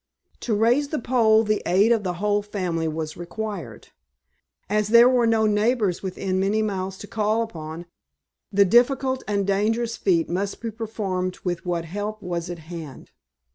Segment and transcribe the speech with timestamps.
[0.39, 3.89] To raise the pole the aid of the whole family was required.
[4.67, 7.85] As there were no neighbors within many miles to call upon,
[8.51, 13.11] the difficult and dangerous feat must be performed with what help was at hand.